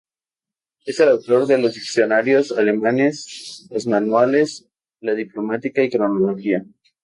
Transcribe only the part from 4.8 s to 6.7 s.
de diplomática y cronología.